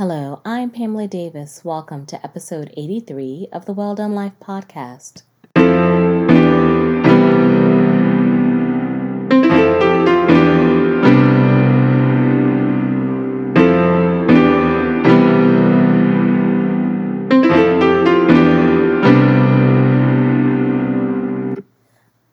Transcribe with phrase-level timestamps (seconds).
[0.00, 1.62] Hello, I'm Pamela Davis.
[1.62, 5.24] Welcome to episode 83 of the Well Done Life podcast.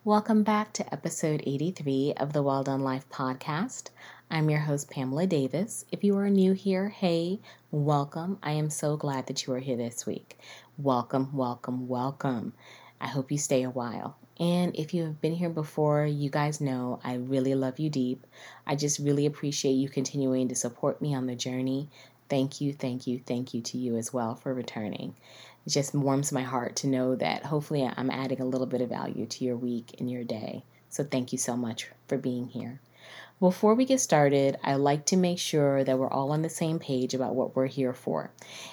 [0.06, 3.90] Welcome back to episode 83 of the Well Done Life podcast.
[4.30, 5.86] I'm your host, Pamela Davis.
[5.92, 7.40] If you are new here, hey,
[7.72, 8.38] welcome.
[8.44, 10.38] I am so glad that you are here this week.
[10.78, 12.54] Welcome, welcome, welcome.
[13.00, 14.18] I hope you stay a while.
[14.40, 18.28] And if you have been here before, you guys know I really love you deep.
[18.66, 21.90] I just really appreciate you continuing to support me on the journey.
[22.30, 25.16] Thank you, thank you, thank you to you as well for returning
[25.68, 28.88] it just warms my heart to know that hopefully I'm adding a little bit of
[28.88, 30.64] value to your week and your day.
[30.90, 32.80] So thank you so much for being here.
[33.40, 36.80] Before we get started, I like to make sure that we're all on the same
[36.80, 38.32] page about what we're here for.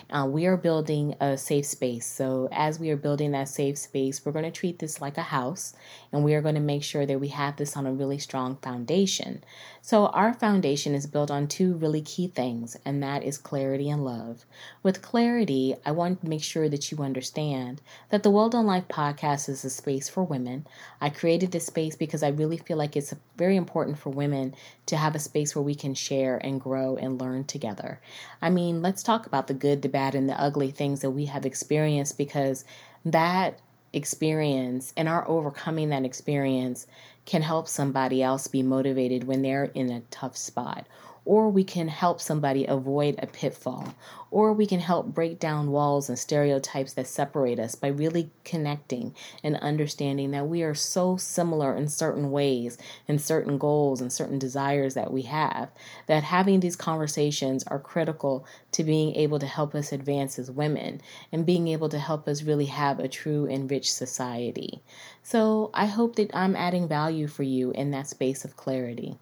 [0.08, 2.06] Uh, we are building a safe space.
[2.06, 5.22] So, as we are building that safe space, we're going to treat this like a
[5.22, 5.74] house
[6.12, 8.56] and we are going to make sure that we have this on a really strong
[8.56, 9.44] foundation.
[9.86, 14.02] So, our foundation is built on two really key things, and that is clarity and
[14.02, 14.46] love.
[14.82, 18.88] With clarity, I want to make sure that you understand that the Well Done Life
[18.88, 20.66] podcast is a space for women.
[21.02, 24.54] I created this space because I really feel like it's very important for women
[24.86, 28.00] to have a space where we can share and grow and learn together.
[28.40, 31.26] I mean, let's talk about the good, the bad, and the ugly things that we
[31.26, 32.64] have experienced because
[33.04, 33.60] that
[33.92, 36.86] experience and our overcoming that experience
[37.24, 40.86] can help somebody else be motivated when they're in a tough spot
[41.24, 43.94] or we can help somebody avoid a pitfall,
[44.34, 49.14] or we can help break down walls and stereotypes that separate us by really connecting
[49.44, 54.36] and understanding that we are so similar in certain ways, in certain goals and certain
[54.36, 55.70] desires that we have,
[56.08, 61.00] that having these conversations are critical to being able to help us advance as women
[61.30, 64.82] and being able to help us really have a true and rich society.
[65.22, 69.16] So I hope that I'm adding value for you in that space of clarity.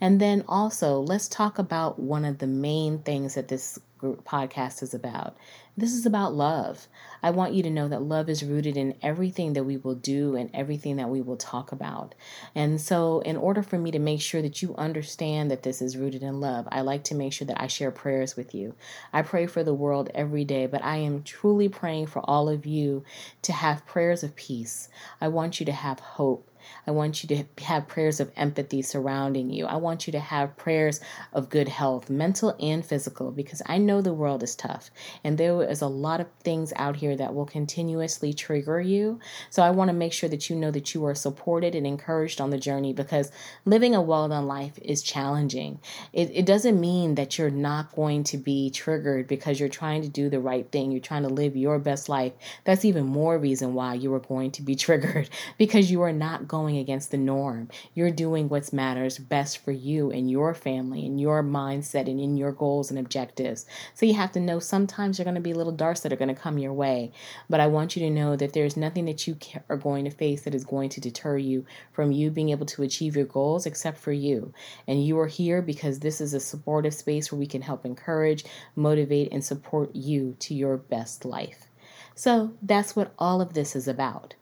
[0.00, 3.78] And then also, let's talk about one of the main things that this
[4.12, 5.36] podcast is about.
[5.76, 6.86] This is about love.
[7.22, 10.36] I want you to know that love is rooted in everything that we will do
[10.36, 12.14] and everything that we will talk about.
[12.54, 15.96] And so, in order for me to make sure that you understand that this is
[15.96, 18.76] rooted in love, I like to make sure that I share prayers with you.
[19.12, 22.66] I pray for the world every day, but I am truly praying for all of
[22.66, 23.02] you
[23.42, 24.88] to have prayers of peace.
[25.20, 26.48] I want you to have hope.
[26.86, 29.66] I want you to have prayers of empathy surrounding you.
[29.66, 31.00] I want you to have prayers
[31.32, 34.90] of good health, mental and physical, because I know the world is tough
[35.22, 39.20] and there is a lot of things out here that will continuously trigger you.
[39.50, 42.40] So I want to make sure that you know that you are supported and encouraged
[42.40, 43.30] on the journey because
[43.64, 45.80] living a well done life is challenging.
[46.12, 50.08] It, it doesn't mean that you're not going to be triggered because you're trying to
[50.08, 52.32] do the right thing, you're trying to live your best life.
[52.64, 56.48] That's even more reason why you are going to be triggered because you are not
[56.54, 57.68] going against the norm.
[57.94, 62.36] You're doing what matters best for you and your family and your mindset and in
[62.36, 63.66] your goals and objectives.
[63.94, 66.32] So you have to know sometimes you're going to be little darts that are going
[66.32, 67.10] to come your way.
[67.50, 69.36] But I want you to know that there's nothing that you
[69.68, 72.84] are going to face that is going to deter you from you being able to
[72.84, 74.54] achieve your goals except for you.
[74.86, 78.44] And you are here because this is a supportive space where we can help encourage,
[78.76, 81.66] motivate, and support you to your best life.
[82.14, 84.34] So that's what all of this is about.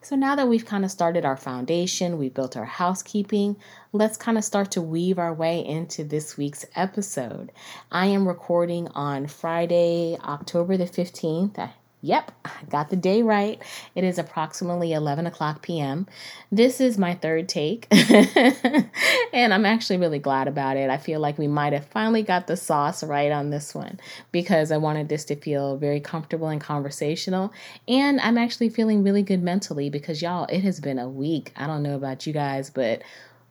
[0.00, 3.56] So now that we've kind of started our foundation, we've built our housekeeping,
[3.92, 7.50] let's kind of start to weave our way into this week's episode.
[7.90, 11.70] I am recording on Friday, October the 15th.
[12.00, 12.30] Yep,
[12.70, 13.60] got the day right.
[13.96, 16.06] It is approximately 11 o'clock p.m.
[16.52, 20.90] This is my third take, and I'm actually really glad about it.
[20.90, 23.98] I feel like we might have finally got the sauce right on this one
[24.30, 27.52] because I wanted this to feel very comfortable and conversational.
[27.88, 31.52] And I'm actually feeling really good mentally because, y'all, it has been a week.
[31.56, 33.02] I don't know about you guys, but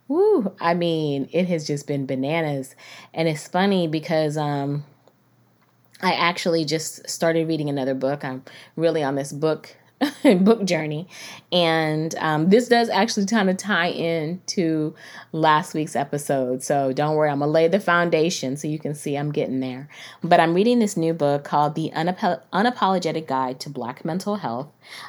[0.07, 2.75] woo, I mean, it has just been bananas.
[3.13, 4.85] And it's funny because, um,
[6.01, 8.23] I actually just started reading another book.
[8.23, 8.43] I'm
[8.75, 9.75] really on this book
[10.41, 11.07] book journey,
[11.51, 14.93] and um, this does actually kind of tie in to
[15.31, 16.61] last week's episode.
[16.61, 19.89] So don't worry, I'm gonna lay the foundation so you can see I'm getting there.
[20.23, 24.67] But I'm reading this new book called The Unap- Unapologetic Guide to Black Mental Health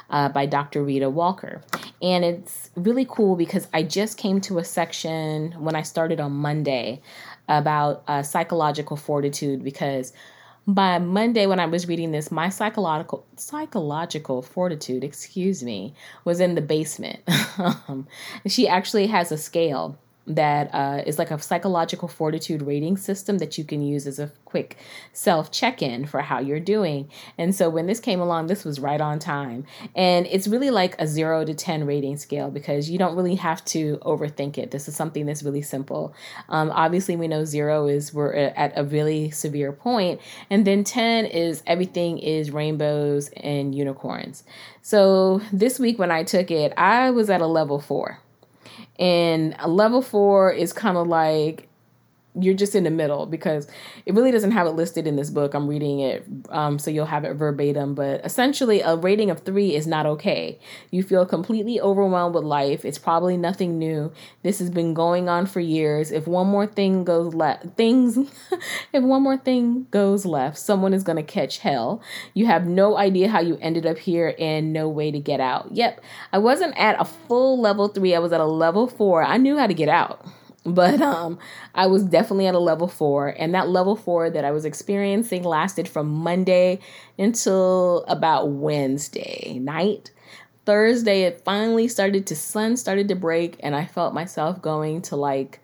[0.09, 0.83] uh, by Dr.
[0.83, 1.61] Rheeda Walker,
[2.01, 6.31] and it's really cool because I just came to a section when I started on
[6.31, 7.01] Monday
[7.47, 10.13] about uh, psychological fortitude because
[10.67, 15.93] by Monday when I was reading this, my psychological psychological fortitude, excuse me,
[16.25, 17.19] was in the basement.
[17.59, 18.07] Um,
[18.47, 23.57] she actually has a scale that uh, is like a psychological fortitude rating system that
[23.57, 24.77] you can use as a quick
[25.11, 27.09] self check in for how you're doing.
[27.37, 29.65] And so when this came along, this was right on time.
[29.95, 33.65] And it's really like a zero to 10 rating scale because you don't really have
[33.65, 34.71] to overthink it.
[34.71, 36.13] This is something that's really simple.
[36.47, 41.25] Um, obviously, we know zero is we're at a really severe point, and then 10
[41.25, 44.43] is everything is rainbows and unicorns.
[44.81, 48.19] So this week when I took it, I was at a level four.
[48.97, 51.68] And level four is kind of like
[52.35, 53.67] you're just in the middle because
[54.05, 55.53] it really doesn't have it listed in this book.
[55.53, 57.95] I'm reading it, um, so you'll have it verbatim.
[57.95, 60.59] But essentially, a rating of three is not okay.
[60.91, 62.85] You feel completely overwhelmed with life.
[62.85, 64.11] It's probably nothing new.
[64.43, 66.11] This has been going on for years.
[66.11, 68.17] If one more thing goes left, things,
[68.93, 72.01] if one more thing goes left, someone is going to catch hell.
[72.33, 75.71] You have no idea how you ended up here and no way to get out.
[75.71, 78.15] Yep, I wasn't at a full level three.
[78.15, 79.23] I was at a level four.
[79.23, 80.25] I knew how to get out
[80.65, 81.39] but um
[81.73, 85.43] i was definitely at a level four and that level four that i was experiencing
[85.43, 86.79] lasted from monday
[87.17, 90.11] until about wednesday night.
[90.65, 95.15] Thursday it finally started to sun started to break and i felt myself going to
[95.15, 95.61] like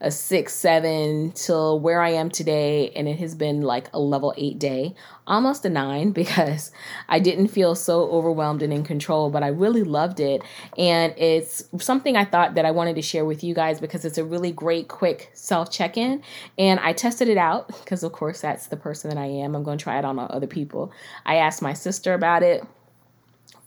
[0.00, 2.90] a six, seven till where I am today.
[2.90, 4.94] And it has been like a level eight day,
[5.26, 6.72] almost a nine because
[7.08, 10.42] I didn't feel so overwhelmed and in control, but I really loved it.
[10.78, 14.18] And it's something I thought that I wanted to share with you guys because it's
[14.18, 16.22] a really great, quick self check in.
[16.56, 19.54] And I tested it out because, of course, that's the person that I am.
[19.54, 20.92] I'm going to try it on other people.
[21.26, 22.64] I asked my sister about it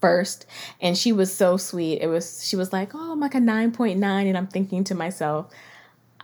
[0.01, 0.45] first
[0.81, 3.93] and she was so sweet it was she was like oh i'm like a 9.9
[4.03, 5.49] and i'm thinking to myself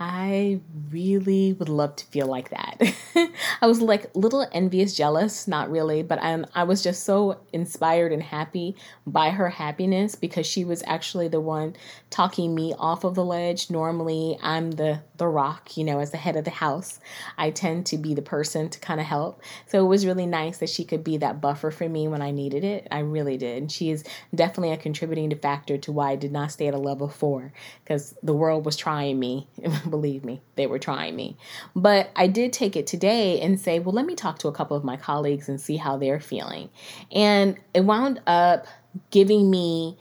[0.02, 0.62] I
[0.92, 2.82] really would love to feel like that.
[3.62, 8.14] I was like little envious, jealous, not really, but I, I was just so inspired
[8.14, 11.76] and happy by her happiness because she was actually the one
[12.10, 13.70] talking me off of the ledge.
[13.70, 17.02] Normally, I'm the the rock, you know, as the head of the house.
[17.38, 19.42] I tend to be the person to kind of help.
[19.68, 22.32] So it was really nice that she could be that buffer for me when I
[22.32, 22.88] needed it.
[22.92, 23.58] I really did.
[23.58, 24.04] And She is
[24.34, 27.52] definitely a contributing factor to why I did not stay at a level 4
[27.84, 29.48] because the world was trying me
[29.90, 31.38] believe me, they were trying me.
[31.76, 34.78] But I did take it today and say, well, let me talk to a couple
[34.78, 36.70] of my colleagues and see how they're feeling.
[37.12, 38.66] And it wound up
[39.12, 39.98] giving me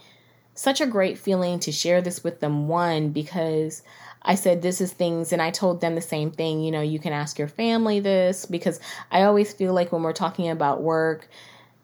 [0.53, 2.67] such a great feeling to share this with them.
[2.67, 3.81] One, because
[4.21, 6.61] I said, this is things, and I told them the same thing.
[6.61, 8.79] You know, you can ask your family this because
[9.11, 11.29] I always feel like when we're talking about work,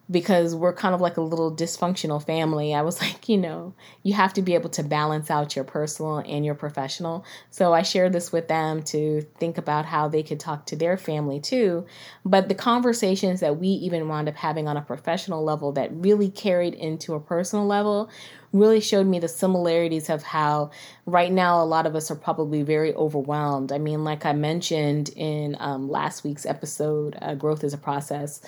[0.09, 2.73] because we're kind of like a little dysfunctional family.
[2.73, 3.73] I was like, you know,
[4.03, 7.25] you have to be able to balance out your personal and your professional.
[7.49, 10.97] So I shared this with them to think about how they could talk to their
[10.97, 11.85] family too.
[12.23, 16.29] But the conversations that we even wound up having on a professional level that really
[16.29, 18.09] carried into a personal level
[18.53, 20.71] really showed me the similarities of how
[21.05, 23.71] right now a lot of us are probably very overwhelmed.
[23.71, 28.41] I mean, like I mentioned in um, last week's episode, uh, Growth is a Process,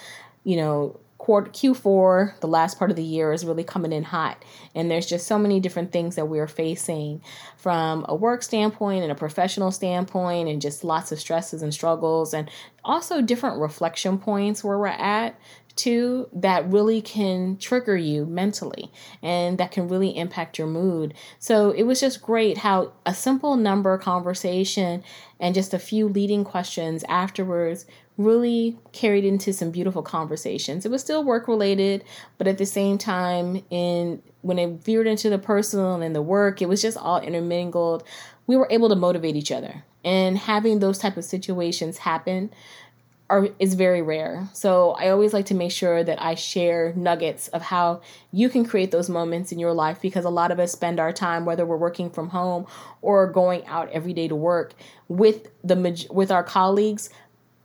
[0.45, 4.43] you know, quarter Q4, the last part of the year is really coming in hot.
[4.75, 7.21] And there's just so many different things that we're facing
[7.57, 12.33] from a work standpoint and a professional standpoint and just lots of stresses and struggles
[12.33, 12.49] and
[12.83, 15.39] also different reflection points where we're at
[15.77, 18.91] too that really can trigger you mentally
[19.21, 21.13] and that can really impact your mood.
[21.39, 25.03] So it was just great how a simple number conversation
[25.39, 27.85] and just a few leading questions afterwards
[28.17, 30.85] really carried into some beautiful conversations.
[30.85, 32.03] It was still work related,
[32.37, 36.61] but at the same time, in when it veered into the personal and the work,
[36.61, 38.03] it was just all intermingled.
[38.47, 42.49] We were able to motivate each other, and having those type of situations happen
[43.29, 44.47] are is very rare.
[44.53, 48.65] So I always like to make sure that I share nuggets of how you can
[48.65, 51.65] create those moments in your life because a lot of us spend our time whether
[51.65, 52.65] we're working from home
[53.01, 54.73] or going out every day to work
[55.07, 57.09] with the with our colleagues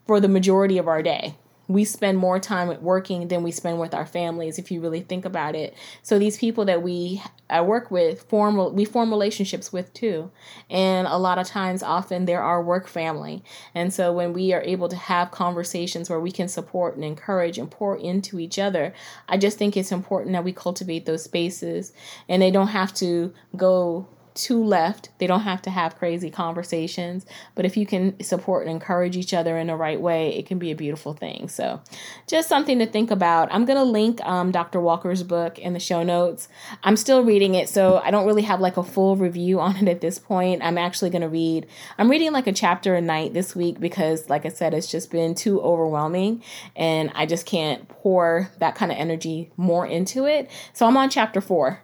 [0.06, 1.36] for the majority of our day.
[1.72, 5.24] We spend more time working than we spend with our families, if you really think
[5.24, 5.74] about it.
[6.02, 10.30] So these people that we I work with form we form relationships with too,
[10.68, 13.42] and a lot of times, often they're our work family.
[13.74, 17.58] And so when we are able to have conversations where we can support and encourage
[17.58, 18.92] and pour into each other,
[19.28, 21.92] I just think it's important that we cultivate those spaces,
[22.28, 25.10] and they don't have to go two left.
[25.18, 29.34] They don't have to have crazy conversations, but if you can support and encourage each
[29.34, 31.48] other in the right way, it can be a beautiful thing.
[31.48, 31.80] So,
[32.26, 33.48] just something to think about.
[33.52, 34.80] I'm going to link um, Dr.
[34.80, 36.48] Walker's book in the show notes.
[36.82, 39.88] I'm still reading it, so I don't really have like a full review on it
[39.88, 40.62] at this point.
[40.62, 41.66] I'm actually going to read,
[41.98, 45.10] I'm reading like a chapter a night this week because, like I said, it's just
[45.10, 46.42] been too overwhelming
[46.76, 50.50] and I just can't pour that kind of energy more into it.
[50.72, 51.82] So, I'm on chapter four.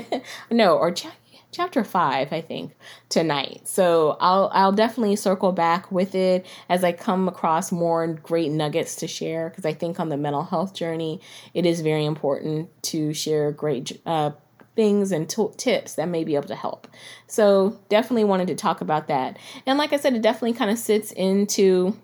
[0.50, 1.16] no, or chapter
[1.50, 2.72] chapter five, I think,
[3.08, 3.62] tonight.
[3.64, 8.96] So I'll I'll definitely circle back with it as I come across more great nuggets
[8.96, 11.20] to share because I think on the mental health journey,
[11.54, 14.32] it is very important to share great uh,
[14.76, 16.86] things and t- tips that may be able to help.
[17.26, 19.36] So definitely wanted to talk about that.
[19.66, 21.96] And like I said, it definitely kind of sits into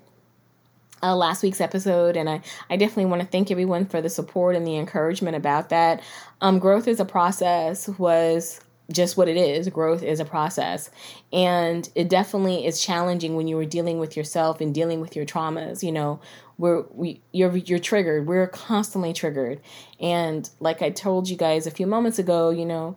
[1.02, 4.56] uh, last week's episode, and I, I definitely want to thank everyone for the support
[4.56, 6.02] and the encouragement about that.
[6.40, 8.60] Um, growth is a process was
[8.90, 9.68] just what it is.
[9.68, 10.90] Growth is a process.
[11.32, 15.24] And it definitely is challenging when you are dealing with yourself and dealing with your
[15.24, 15.82] traumas.
[15.82, 16.20] You know,
[16.58, 18.26] we're we you're you're triggered.
[18.26, 19.60] We're constantly triggered.
[20.00, 22.96] And like I told you guys a few moments ago, you know,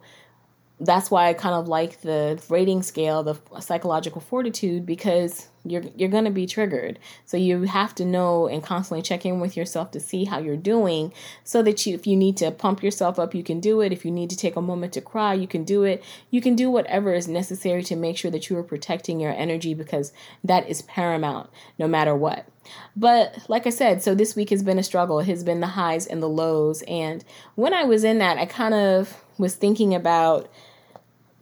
[0.79, 6.09] that's why I kind of like the rating scale, the psychological fortitude, because you're you're
[6.09, 6.99] going to be triggered.
[7.25, 10.57] So you have to know and constantly check in with yourself to see how you're
[10.57, 13.91] doing, so that you, if you need to pump yourself up, you can do it.
[13.91, 16.03] If you need to take a moment to cry, you can do it.
[16.29, 19.73] You can do whatever is necessary to make sure that you are protecting your energy,
[19.73, 20.11] because
[20.43, 22.47] that is paramount, no matter what.
[22.95, 25.19] But like I said, so this week has been a struggle.
[25.19, 27.23] It has been the highs and the lows, and
[27.55, 30.49] when I was in that, I kind of was thinking about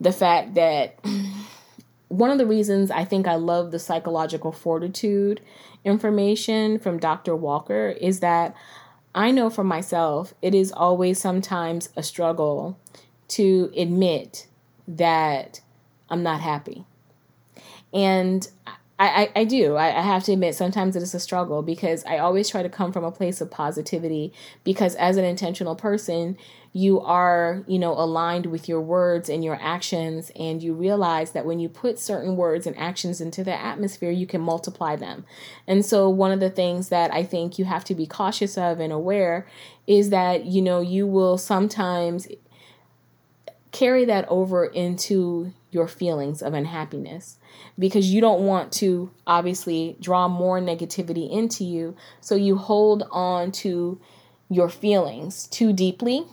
[0.00, 0.98] the fact that
[2.08, 5.40] one of the reasons I think I love the psychological fortitude
[5.84, 7.34] information from Dr.
[7.34, 8.54] Walker is that
[9.14, 12.78] I know for myself it is always sometimes a struggle
[13.28, 14.46] to admit
[14.86, 15.60] that
[16.08, 16.84] I'm not happy.
[17.92, 18.46] And
[18.98, 19.76] I, I, I do.
[19.76, 22.68] I, I have to admit, sometimes it is a struggle because I always try to
[22.68, 24.32] come from a place of positivity.
[24.64, 26.38] Because as an intentional person,
[26.72, 31.46] you are, you know, aligned with your words and your actions, and you realize that
[31.46, 35.24] when you put certain words and actions into the atmosphere, you can multiply them.
[35.66, 38.80] And so, one of the things that I think you have to be cautious of
[38.80, 39.46] and aware
[39.86, 42.28] is that, you know, you will sometimes
[43.72, 47.38] carry that over into your feelings of unhappiness
[47.78, 51.96] because you don't want to obviously draw more negativity into you.
[52.20, 54.00] So you hold on to
[54.48, 56.24] your feelings too deeply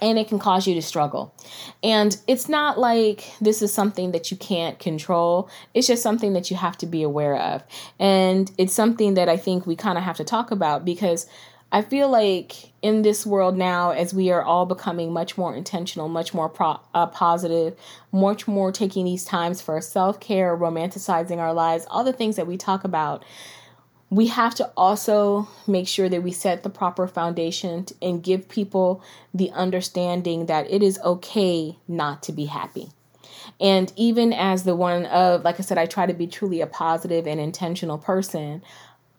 [0.00, 1.34] and it can cause you to struggle.
[1.82, 5.50] And it's not like this is something that you can't control.
[5.74, 7.62] It's just something that you have to be aware of.
[7.98, 11.26] And it's something that I think we kind of have to talk about because
[11.72, 16.08] I feel like in this world now, as we are all becoming much more intentional,
[16.08, 17.78] much more pro- uh, positive,
[18.10, 22.48] much more taking these times for self care, romanticizing our lives, all the things that
[22.48, 23.24] we talk about,
[24.08, 29.00] we have to also make sure that we set the proper foundation and give people
[29.32, 32.88] the understanding that it is okay not to be happy.
[33.60, 36.66] And even as the one of, like I said, I try to be truly a
[36.66, 38.62] positive and intentional person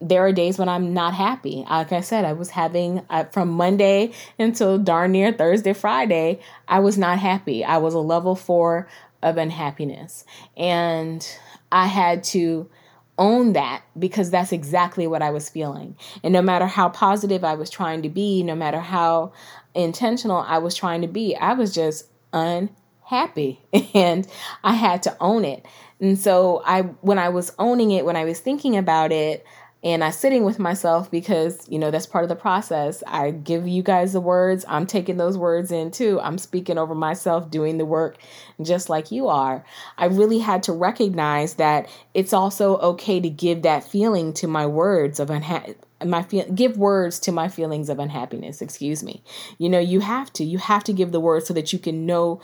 [0.01, 1.63] there are days when I'm not happy.
[1.69, 6.79] Like I said, I was having uh, from Monday until darn near Thursday, Friday, I
[6.79, 7.63] was not happy.
[7.63, 8.87] I was a level four
[9.21, 10.25] of unhappiness.
[10.57, 11.25] And
[11.71, 12.69] I had to
[13.17, 15.95] own that because that's exactly what I was feeling.
[16.23, 19.33] And no matter how positive I was trying to be, no matter how
[19.75, 23.61] intentional I was trying to be, I was just unhappy
[23.93, 24.27] and
[24.63, 25.65] I had to own it.
[25.99, 29.45] And so I when I was owning it, when I was thinking about it,
[29.83, 33.03] and I'm sitting with myself because you know that's part of the process.
[33.07, 36.19] I give you guys the words, I'm taking those words in too.
[36.21, 38.17] I'm speaking over myself, doing the work
[38.61, 39.63] just like you are.
[39.97, 44.67] I really had to recognize that it's also okay to give that feeling to my
[44.67, 49.23] words of unha- my feel give words to my feelings of unhappiness, excuse me.
[49.57, 50.43] You know, you have to.
[50.43, 52.41] You have to give the words so that you can know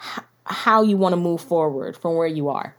[0.00, 2.76] h- how you want to move forward from where you are.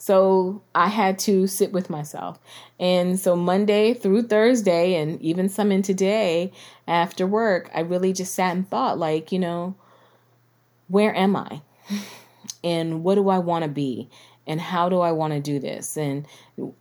[0.00, 2.38] So I had to sit with myself.
[2.78, 6.52] And so Monday through Thursday, and even some in today
[6.88, 9.74] after work, I really just sat and thought, like, you know,
[10.88, 11.60] where am I?
[12.62, 14.10] And what do I want to be?
[14.46, 15.96] And how do I want to do this?
[15.96, 16.26] And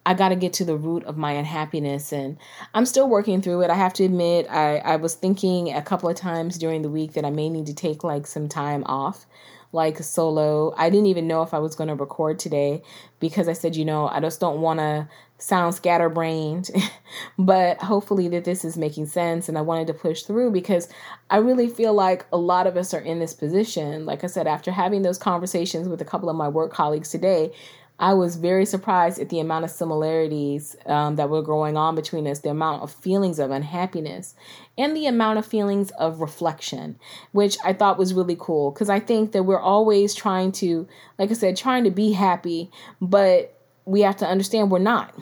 [0.05, 2.11] I got to get to the root of my unhappiness.
[2.11, 2.37] And
[2.73, 3.69] I'm still working through it.
[3.69, 7.13] I have to admit, I, I was thinking a couple of times during the week
[7.13, 9.25] that I may need to take like some time off
[9.71, 10.73] like solo.
[10.77, 12.81] I didn't even know if I was going to record today
[13.19, 15.07] because I said, you know, I just don't want to
[15.37, 16.69] sound scatterbrained,
[17.39, 19.47] but hopefully that this is making sense.
[19.47, 20.89] And I wanted to push through because
[21.29, 24.05] I really feel like a lot of us are in this position.
[24.05, 27.51] Like I said, after having those conversations with a couple of my work colleagues today,
[27.99, 32.27] I was very surprised at the amount of similarities um, that were going on between
[32.27, 34.35] us, the amount of feelings of unhappiness,
[34.77, 36.97] and the amount of feelings of reflection,
[37.33, 38.71] which I thought was really cool.
[38.71, 40.87] Because I think that we're always trying to,
[41.17, 45.13] like I said, trying to be happy, but we have to understand we're not.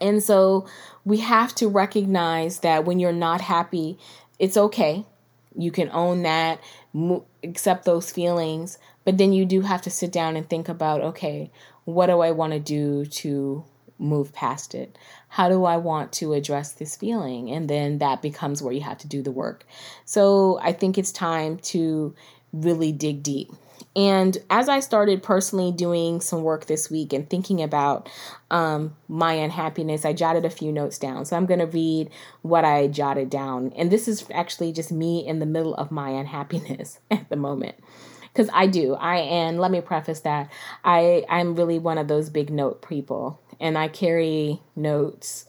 [0.00, 0.66] And so
[1.04, 3.96] we have to recognize that when you're not happy,
[4.40, 5.04] it's okay.
[5.56, 6.60] You can own that,
[6.92, 11.00] mo- accept those feelings, but then you do have to sit down and think about
[11.00, 11.50] okay,
[11.84, 13.64] what do I want to do to
[13.98, 14.96] move past it?
[15.28, 17.50] How do I want to address this feeling?
[17.50, 19.66] And then that becomes where you have to do the work.
[20.04, 22.14] So I think it's time to
[22.52, 23.50] really dig deep.
[23.96, 28.08] And as I started personally doing some work this week and thinking about
[28.50, 31.24] um, my unhappiness, I jotted a few notes down.
[31.24, 32.10] So I'm going to read
[32.42, 33.72] what I jotted down.
[33.76, 37.76] And this is actually just me in the middle of my unhappiness at the moment
[38.32, 38.94] because I do.
[38.94, 40.50] I and let me preface that
[40.84, 45.46] I I'm really one of those big note people, and I carry notes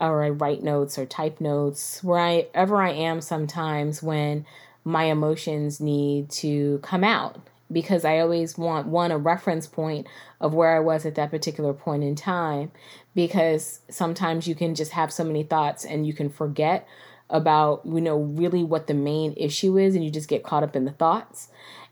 [0.00, 4.44] or I write notes or type notes wherever I am sometimes when
[4.84, 10.06] my emotions need to come out because I always want one a reference point
[10.40, 12.72] of where I was at that particular point in time
[13.14, 16.86] because sometimes you can just have so many thoughts and you can forget
[17.28, 20.76] about you know really what the main issue is and you just get caught up
[20.76, 21.48] in the thoughts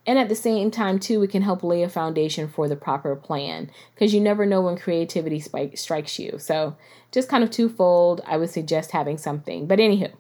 [0.07, 3.16] and at the same time, too, it can help lay a foundation for the proper
[3.16, 6.38] plan because you never know when creativity spike, strikes you.
[6.38, 6.76] So,
[7.11, 9.66] just kind of twofold, I would suggest having something.
[9.66, 10.12] But, anywho,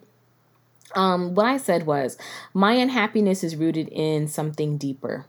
[0.94, 2.16] um, what I said was
[2.54, 5.26] my unhappiness is rooted in something deeper.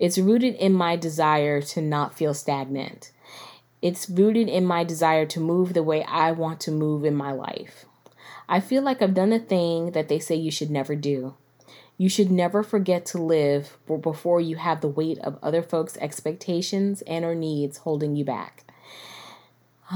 [0.00, 3.12] It's rooted in my desire to not feel stagnant.
[3.82, 7.32] It's rooted in my desire to move the way I want to move in my
[7.32, 7.84] life.
[8.48, 11.34] I feel like I've done the thing that they say you should never do.
[11.98, 17.02] You should never forget to live before you have the weight of other folks' expectations
[17.02, 18.64] and or needs holding you back.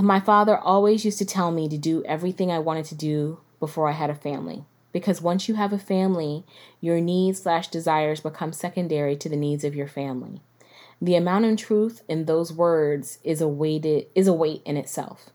[0.02, 3.88] My father always used to tell me to do everything I wanted to do before
[3.88, 4.66] I had a family.
[4.94, 6.44] Because once you have a family,
[6.80, 10.40] your needs slash desires become secondary to the needs of your family.
[11.02, 15.30] The amount of truth in those words is a weighted is a weight in itself.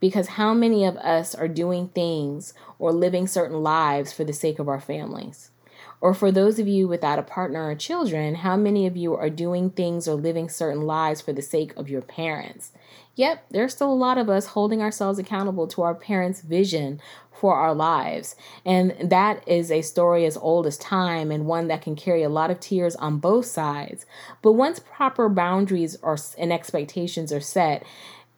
[0.00, 4.58] Because how many of us are doing things or living certain lives for the sake
[4.58, 5.52] of our families?
[6.00, 9.30] Or for those of you without a partner or children, how many of you are
[9.30, 12.72] doing things or living certain lives for the sake of your parents?
[13.14, 17.00] Yep, there's still a lot of us holding ourselves accountable to our parents' vision
[17.32, 18.36] for our lives.
[18.64, 22.28] And that is a story as old as time and one that can carry a
[22.28, 24.04] lot of tears on both sides.
[24.42, 27.84] But once proper boundaries are, and expectations are set,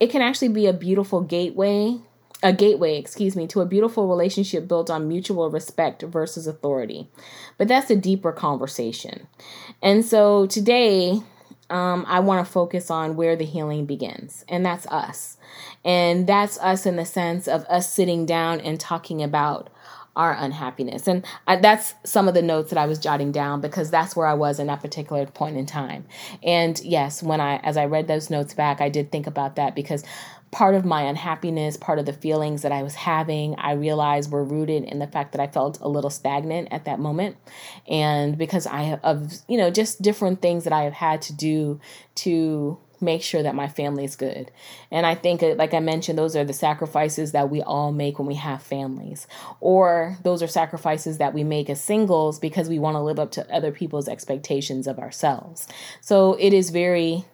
[0.01, 1.99] it can actually be a beautiful gateway
[2.43, 7.09] a gateway, excuse me, to a beautiful relationship built on mutual respect versus authority.
[7.57, 9.27] But that's a deeper conversation.
[9.83, 11.21] And so today,
[11.71, 15.37] um, I want to focus on where the healing begins, and that's us.
[15.85, 19.71] And that's us in the sense of us sitting down and talking about
[20.19, 21.07] our unhappiness.
[21.07, 24.27] And I, that's some of the notes that I was jotting down because that's where
[24.27, 26.07] I was in that particular point in time.
[26.43, 29.77] And yes, when I, as I read those notes back, I did think about that
[29.77, 30.03] because
[30.51, 34.45] part of my unhappiness, part of the feelings that I was having, I realized were
[34.45, 37.37] rooted in the fact that I felt a little stagnant at that moment.
[37.87, 41.81] And because I of, you know, just different things that I have had to do
[42.17, 44.51] to make sure that my family is good.
[44.91, 48.19] And I think, uh, like I mentioned, those are the sacrifices that we all make
[48.19, 49.27] when we have families,
[49.61, 53.31] or those are sacrifices that we make as singles because we want to live up
[53.33, 55.69] to other people's expectations of ourselves.
[56.01, 57.25] So it is very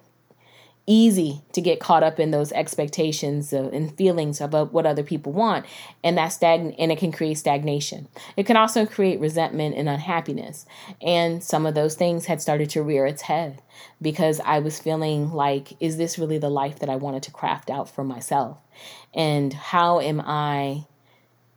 [0.86, 5.64] easy to get caught up in those expectations and feelings about what other people want
[6.02, 8.06] and that stagn and it can create stagnation.
[8.36, 10.66] It can also create resentment and unhappiness.
[11.00, 13.62] And some of those things had started to rear its head
[14.00, 17.70] because i was feeling like is this really the life that i wanted to craft
[17.70, 18.58] out for myself?
[19.14, 20.86] And how am i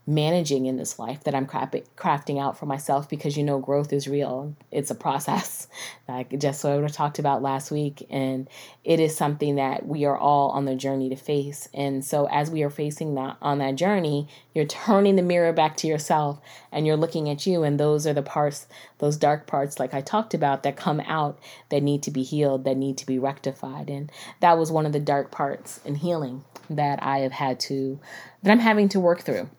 [0.10, 4.08] managing in this life that I'm crafting out for myself because you know growth is
[4.08, 4.56] real.
[4.72, 5.67] It's a process,
[6.08, 8.48] like just so I talked about last week, and
[8.86, 11.67] it is something that we are all on the journey to face.
[11.74, 15.76] And so as we are facing that on that journey, you're turning the mirror back
[15.78, 16.39] to yourself
[16.72, 18.65] and you're looking at you, and those are the parts,
[19.00, 22.63] those dark parts, like I talked about, that come out that need to be healed,
[22.63, 26.46] that need to be rectified, and that was one of the dark parts in healing
[26.70, 28.00] that I have had to
[28.43, 29.50] that I'm having to work through.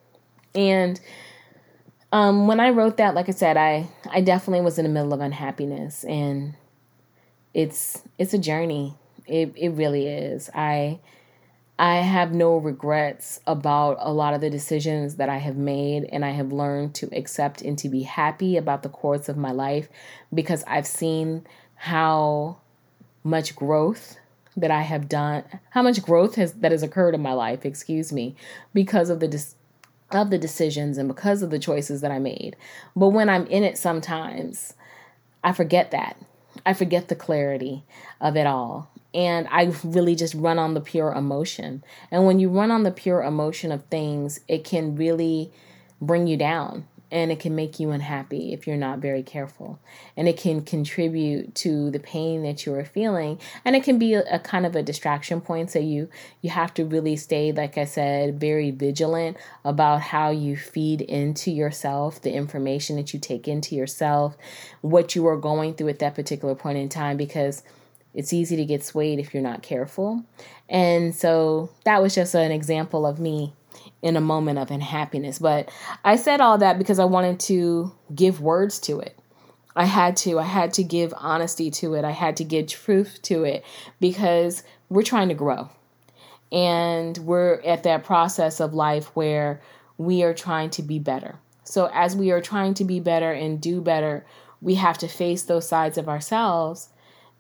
[0.55, 1.01] And
[2.13, 5.13] um, when I wrote that, like I said, I I definitely was in the middle
[5.13, 6.55] of unhappiness, and
[7.55, 8.95] it's it's a journey.
[9.27, 10.49] It it really is.
[10.55, 11.01] I
[11.79, 16.25] I have no regrets about a lot of the decisions that I have made, and
[16.25, 19.89] I have learned to accept and to be happy about the course of my life
[20.33, 22.59] because I've seen how
[23.23, 24.17] much growth
[24.57, 28.13] that I have done, how much growth has that has occurred in my life, excuse
[28.13, 28.35] me,
[28.73, 29.29] because of the
[30.11, 32.57] of the decisions and because of the choices that I made.
[32.97, 34.75] But when I'm in it sometimes,
[35.45, 36.17] I forget that.
[36.65, 37.85] I forget the clarity
[38.21, 38.91] of it all.
[39.15, 41.83] And I really just run on the pure emotion.
[42.11, 45.51] And when you run on the pure emotion of things, it can really
[46.01, 46.87] bring you down.
[47.11, 49.79] And it can make you unhappy if you're not very careful.
[50.17, 53.41] And it can contribute to the pain that you are feeling.
[53.65, 55.71] And it can be a, a, kind of a distraction point.
[55.71, 56.09] So you
[56.43, 61.51] you have to really stay like i said very vigilant about how you feed into
[61.51, 64.37] yourself the information that you take into yourself
[64.81, 67.63] what you are going through at that particular point in time because
[68.15, 70.25] it's easy to get swayed if you're not careful.
[70.69, 73.53] And so that was just an example of me
[74.03, 75.39] in a moment of unhappiness.
[75.39, 75.71] But
[76.05, 79.19] I said all that because I wanted to give words to it.
[79.77, 80.39] I had to.
[80.39, 82.05] I had to give honesty to it.
[82.05, 83.65] I had to give truth to it
[84.01, 85.69] because we're trying to grow.
[86.51, 89.61] And we're at that process of life where
[89.97, 91.37] we are trying to be better.
[91.65, 94.25] So, as we are trying to be better and do better,
[94.61, 96.89] we have to face those sides of ourselves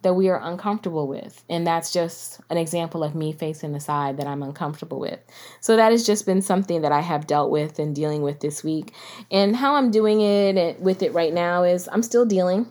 [0.02, 1.44] that we are uncomfortable with.
[1.48, 5.18] And that's just an example of me facing the side that I'm uncomfortable with.
[5.60, 8.62] So that has just been something that I have dealt with and dealing with this
[8.62, 8.92] week.
[9.30, 12.70] And how I'm doing it eh, with it right now is I'm still dealing.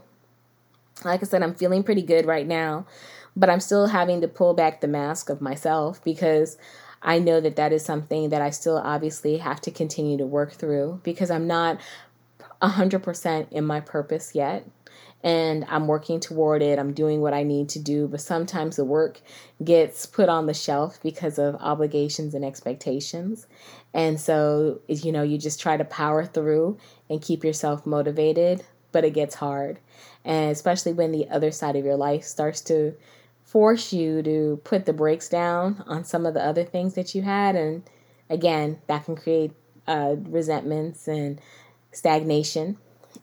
[1.04, 2.88] Like I said, I'm feeling pretty good right now,
[3.36, 6.58] but I'm still having to pull back the mask of myself because
[7.02, 10.54] I know that that is something that I still obviously have to continue to work
[10.54, 11.80] through because I'm not
[12.62, 14.66] 100% in my purpose yet
[15.24, 16.78] and I'm working toward it.
[16.78, 19.20] I'm doing what I need to do, but sometimes the work
[19.64, 23.48] gets put on the shelf because of obligations and expectations.
[23.94, 26.78] And so, you know, you just try to power through
[27.10, 29.80] and keep yourself motivated, but it gets hard.
[30.24, 32.96] And especially when the other side of your life starts to
[33.44, 37.22] force you to put the brakes down on some of the other things that you
[37.24, 37.56] had.
[37.56, 37.84] And
[38.30, 39.54] again, that can create
[39.88, 41.40] uh, resentments and
[41.92, 42.78] stagnation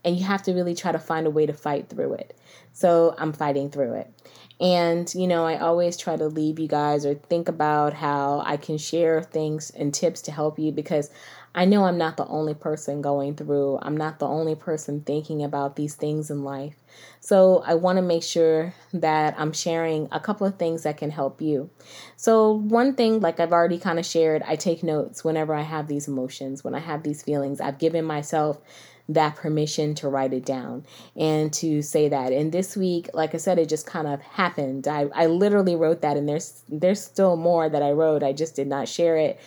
[0.05, 2.39] and you have to really try to find a way to fight through it.
[2.73, 4.13] So I'm fighting through it.
[4.61, 8.57] And, you know, I always try to leave you guys or think about how I
[8.57, 11.11] can share things and tips to help you because
[11.57, 15.45] I know I'm not the only person going through, I'm not the only person thinking
[15.45, 16.75] about these things in life.
[17.21, 21.11] So I want to make sure that I'm sharing a couple of things that can
[21.11, 21.71] help you.
[22.17, 25.87] So, one thing, like I've already kind of shared, I take notes whenever I have
[25.87, 27.61] these emotions, when I have these feelings.
[27.61, 28.61] I've given myself
[29.09, 32.33] that permission to write it down and to say that.
[32.33, 34.89] And this week, like I said, it just kind of happened.
[34.89, 38.23] I, I literally wrote that, and there's there's still more that I wrote.
[38.23, 39.39] I just did not share it.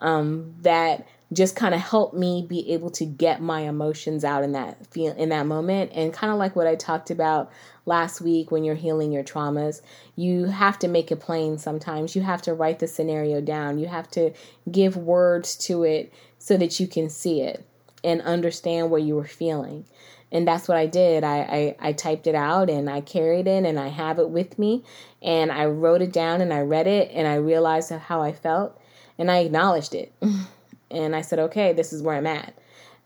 [0.00, 4.52] Um, that just kind of helped me be able to get my emotions out in
[4.52, 7.50] that feel in that moment and kind of like what I talked about
[7.86, 9.80] last week when you're healing your traumas
[10.14, 13.86] you have to make it plain sometimes you have to write the scenario down you
[13.86, 14.32] have to
[14.70, 17.64] give words to it so that you can see it
[18.04, 19.84] and understand what you were feeling.
[20.32, 21.24] And that's what I did.
[21.24, 24.58] I, I, I typed it out and I carried it and I have it with
[24.58, 24.82] me.
[25.20, 28.80] And I wrote it down and I read it and I realized how I felt
[29.18, 30.12] and I acknowledged it.
[30.90, 32.54] and I said, okay, this is where I'm at.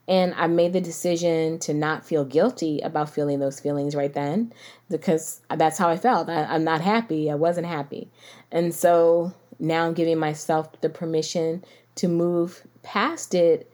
[0.07, 4.53] And I made the decision to not feel guilty about feeling those feelings right then
[4.89, 6.29] because that's how I felt.
[6.29, 7.29] I, I'm not happy.
[7.29, 8.09] I wasn't happy.
[8.53, 13.69] And so now I'm giving myself the permission to move past it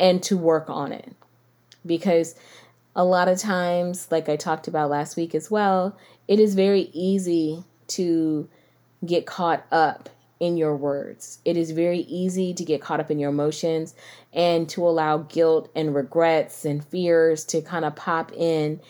[0.00, 1.14] and to work on it.
[1.86, 2.34] Because
[2.96, 6.90] a lot of times, like I talked about last week as well, it is very
[6.92, 8.48] easy to
[9.04, 10.08] get caught up
[10.40, 11.38] in your words.
[11.44, 13.94] It is very easy to get caught up in your emotions
[14.32, 18.80] and to allow guilt and regrets and fears to kind of pop in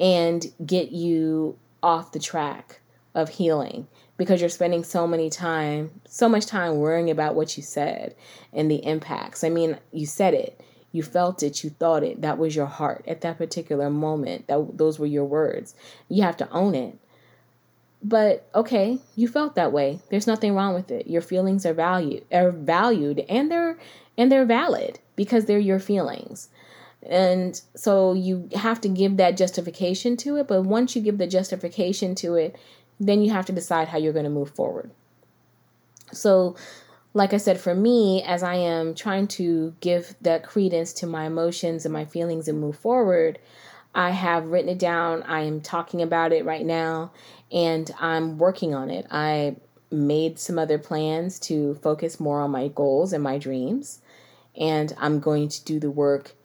[0.00, 2.80] and get you off the track
[3.14, 7.62] of healing because you're spending so many time so much time worrying about what you
[7.62, 8.14] said
[8.52, 9.44] and the impacts.
[9.44, 10.60] I mean you said it.
[10.92, 11.62] You felt it.
[11.62, 12.22] You thought it.
[12.22, 14.46] That was your heart at that particular moment.
[14.46, 15.74] That those were your words.
[16.08, 16.98] You have to own it.
[18.02, 20.00] But okay you felt that way.
[20.10, 21.06] There's nothing wrong with it.
[21.06, 23.78] Your feelings are valued are valued and they're
[24.18, 26.48] and they're valid because they're your feelings.
[27.02, 30.48] And so you have to give that justification to it.
[30.48, 32.56] But once you give the justification to it
[32.98, 34.90] then you have to decide how you're going to move forward.
[36.12, 36.56] So,
[37.14, 41.24] like I said, for me, as I am trying to give that credence to my
[41.24, 43.38] emotions and my feelings and move forward,
[43.94, 45.22] I have written it down.
[45.22, 47.12] I am talking about it right now
[47.50, 49.06] and I'm working on it.
[49.10, 49.56] I
[49.90, 54.00] made some other plans to focus more on my goals and my dreams.
[54.54, 56.35] And I'm going to do the work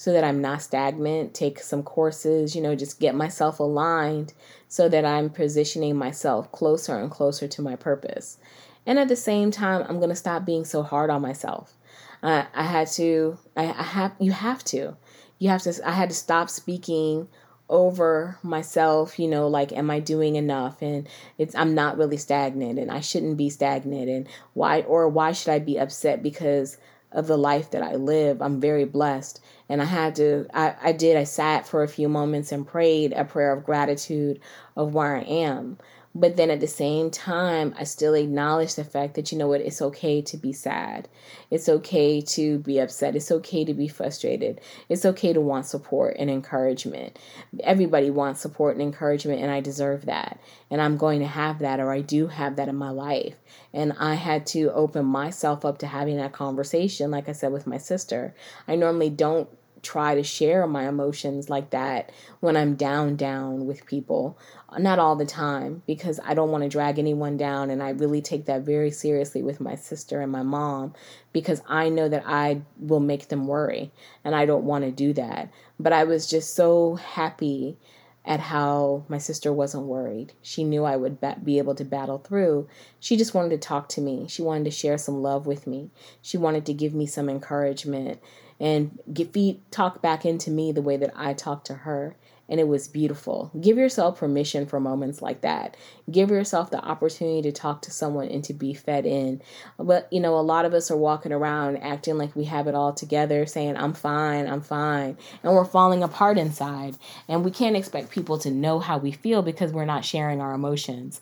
[0.00, 4.32] so that I'm not stagnant, take some courses, you know, just get myself aligned
[4.66, 8.38] so that I'm positioning myself closer and closer to my purpose.
[8.86, 11.76] And at the same time, I'm going to stop being so hard on myself.
[12.22, 14.96] Uh, I had to, I, I have, you have to,
[15.38, 17.28] you have to, I had to stop speaking
[17.68, 20.80] over myself, you know, like, am I doing enough?
[20.80, 24.08] And it's, I'm not really stagnant and I shouldn't be stagnant.
[24.08, 26.78] And why, or why should I be upset because
[27.12, 28.40] of the life that I live.
[28.40, 29.40] I'm very blessed.
[29.68, 33.12] And I had to, I, I did, I sat for a few moments and prayed
[33.12, 34.40] a prayer of gratitude
[34.76, 35.78] of where I am.
[36.12, 39.60] But then at the same time, I still acknowledge the fact that, you know what,
[39.60, 41.08] it's okay to be sad.
[41.52, 43.14] It's okay to be upset.
[43.14, 44.60] It's okay to be frustrated.
[44.88, 47.16] It's okay to want support and encouragement.
[47.62, 50.40] Everybody wants support and encouragement, and I deserve that.
[50.68, 53.36] And I'm going to have that, or I do have that in my life.
[53.72, 57.68] And I had to open myself up to having that conversation, like I said, with
[57.68, 58.34] my sister.
[58.66, 59.48] I normally don't
[59.82, 64.38] try to share my emotions like that when I'm down, down with people.
[64.78, 67.70] Not all the time, because I don't want to drag anyone down.
[67.70, 70.94] And I really take that very seriously with my sister and my mom,
[71.32, 73.90] because I know that I will make them worry.
[74.24, 75.50] And I don't want to do that.
[75.78, 77.78] But I was just so happy
[78.22, 80.34] at how my sister wasn't worried.
[80.42, 82.68] She knew I would be able to battle through.
[83.00, 84.28] She just wanted to talk to me.
[84.28, 85.90] She wanted to share some love with me.
[86.20, 88.20] She wanted to give me some encouragement
[88.60, 92.14] and get feed talk back into me the way that I talk to her.
[92.48, 93.52] And it was beautiful.
[93.60, 95.76] Give yourself permission for moments like that.
[96.10, 99.40] Give yourself the opportunity to talk to someone and to be fed in.
[99.78, 102.74] But, you know, a lot of us are walking around acting like we have it
[102.74, 105.16] all together, saying, I'm fine, I'm fine.
[105.44, 106.96] And we're falling apart inside.
[107.28, 110.52] And we can't expect people to know how we feel because we're not sharing our
[110.52, 111.20] emotions.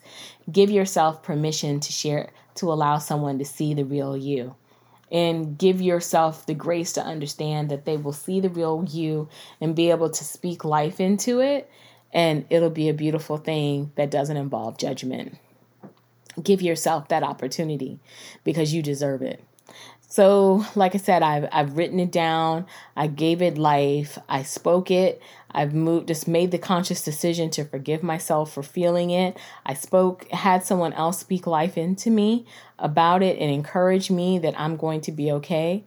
[0.51, 4.55] Give yourself permission to share, to allow someone to see the real you
[5.11, 9.27] and give yourself the grace to understand that they will see the real you
[9.59, 11.69] and be able to speak life into it.
[12.11, 15.37] And it'll be a beautiful thing that doesn't involve judgment.
[16.41, 17.99] Give yourself that opportunity
[18.43, 19.43] because you deserve it.
[20.11, 22.65] So, like I said, I've, I've written it down.
[22.95, 24.17] I gave it life.
[24.27, 25.21] I spoke it.
[25.51, 29.37] I've moved, just made the conscious decision to forgive myself for feeling it.
[29.65, 32.45] I spoke, had someone else speak life into me
[32.77, 35.83] about it and encourage me that I'm going to be okay.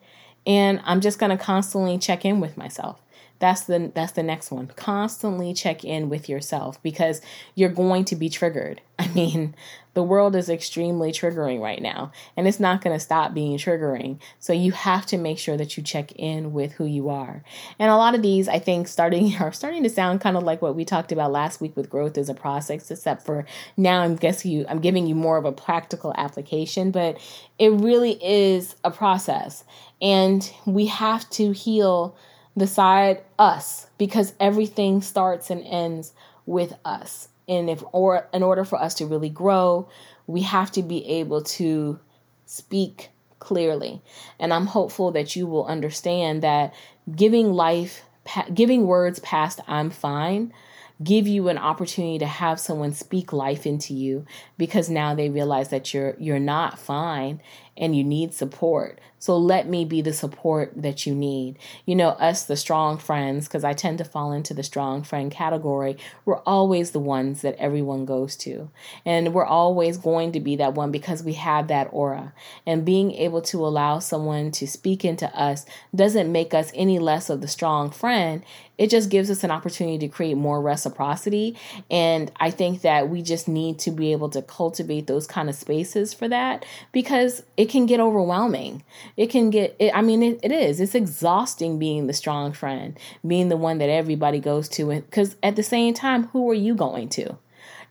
[0.47, 3.01] And I'm just going to constantly check in with myself.
[3.43, 4.69] That's the that's the next one.
[4.69, 7.21] Constantly check in with yourself because
[7.57, 8.81] you're going to be triggered.
[9.01, 9.57] I mean,
[9.95, 14.21] the world is extremely triggering right now, and it's not going to stop being triggering.
[14.39, 17.43] So you have to make sure that you check in with who you are.
[17.81, 20.63] And a lot of these, I think, starting are starting to sound kind of like
[20.63, 23.45] what we talked about last week with growth as a process, except for
[23.77, 27.19] now I'm guessing you I'm giving you more of a practical application, but
[27.59, 29.65] it really is a process.
[30.01, 32.17] And we have to heal
[32.57, 36.13] the side us because everything starts and ends
[36.47, 37.29] with us.
[37.49, 39.89] And if or in order for us to really grow
[40.27, 41.99] we have to be able to
[42.47, 44.01] speak clearly.
[44.39, 46.75] And i'm hopeful that you will understand that
[47.15, 48.03] giving life
[48.55, 50.53] giving words past i'm fine
[51.03, 54.25] give you an opportunity to have someone speak life into you
[54.57, 57.41] because now they realize that you're you're not fine
[57.77, 59.01] and you need support.
[59.23, 61.57] So let me be the support that you need.
[61.87, 65.31] You know, us, the strong friends, because I tend to fall into the strong friend
[65.31, 68.69] category, we're always the ones that everyone goes to.
[69.07, 72.35] And we're always going to be that one because we have that aura.
[72.67, 77.31] And being able to allow someone to speak into us doesn't make us any less
[77.31, 78.43] of the strong friend.
[78.77, 81.57] It just gives us an opportunity to create more reciprocity.
[81.89, 85.55] And I think that we just need to be able to cultivate those kind of
[85.55, 88.83] spaces for that because it can get overwhelming.
[89.17, 90.81] It can get, it, I mean, it, it is.
[90.81, 94.87] It's exhausting being the strong friend, being the one that everybody goes to.
[94.87, 97.37] Because at the same time, who are you going to?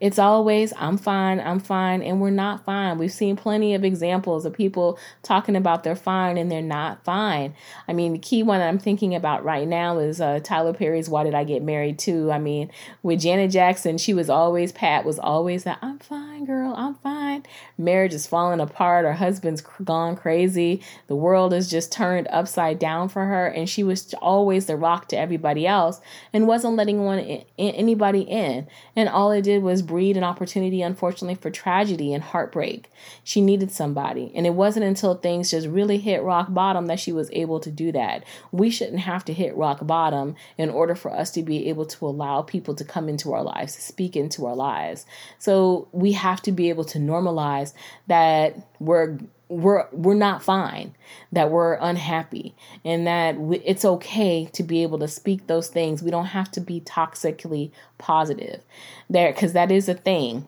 [0.01, 2.97] It's always, I'm fine, I'm fine, and we're not fine.
[2.97, 7.53] We've seen plenty of examples of people talking about they're fine and they're not fine.
[7.87, 11.23] I mean, the key one I'm thinking about right now is uh, Tyler Perry's Why
[11.23, 12.31] Did I Get Married Too?
[12.31, 12.71] I mean,
[13.03, 17.45] with Janet Jackson, she was always, Pat was always that, I'm fine, girl, I'm fine.
[17.77, 23.07] Marriage is falling apart, her husband's gone crazy, the world is just turned upside down
[23.07, 26.01] for her, and she was always the rock to everybody else
[26.33, 28.67] and wasn't letting one anybody in.
[28.95, 32.89] And all it did was breed an opportunity, unfortunately, for tragedy and heartbreak.
[33.25, 34.31] She needed somebody.
[34.33, 37.69] And it wasn't until things just really hit rock bottom that she was able to
[37.69, 38.23] do that.
[38.53, 42.07] We shouldn't have to hit rock bottom in order for us to be able to
[42.07, 45.05] allow people to come into our lives, to speak into our lives.
[45.39, 47.73] So we have to be able to normalize
[48.07, 49.17] that we're
[49.47, 50.95] we're we're not fine
[51.31, 56.01] that we're unhappy and that we, it's okay to be able to speak those things.
[56.01, 58.61] We don't have to be toxically positive.
[59.09, 60.47] There because that is a thing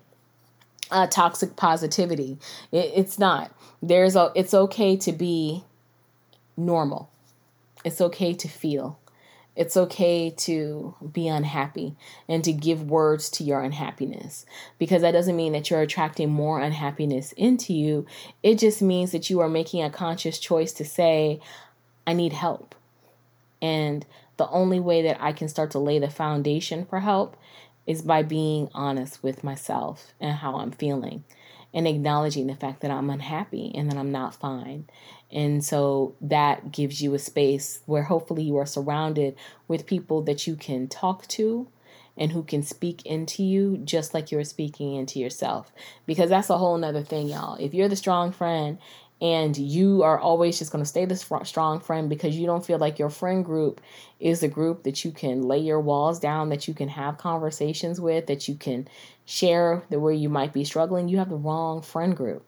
[0.89, 2.37] uh, toxic positivity.
[2.71, 3.51] It, it's not.
[3.81, 5.63] There's a it's okay to be
[6.57, 7.09] normal.
[7.83, 8.97] It's okay to feel
[9.55, 11.95] It's okay to be unhappy
[12.27, 14.45] and to give words to your unhappiness
[14.79, 18.07] because that doesn't mean that you're attracting more unhappiness into you.
[18.41, 21.39] It just means that you are making a conscious choice to say,
[22.07, 22.73] I need help.
[23.61, 24.05] And
[24.37, 27.37] the only way that I can start to lay the foundation for help
[27.85, 31.23] is by being honest with myself and how I'm feeling
[31.73, 34.87] and acknowledging the fact that I'm unhappy and that I'm not fine.
[35.33, 39.35] And so that gives you a space where hopefully you are surrounded
[39.67, 41.67] with people that you can talk to
[42.15, 45.71] and who can speak into you just like you're speaking into yourself.
[46.05, 47.55] Because that's a whole nother thing, y'all.
[47.55, 48.77] If you're the strong friend
[49.19, 52.77] and you are always just going to stay the strong friend because you don't feel
[52.77, 53.81] like your friend group
[54.19, 57.99] is a group that you can lay your walls down, that you can have conversations
[57.99, 58.87] with, that you can
[59.25, 62.45] share the where you might be struggling, you have the wrong friend group.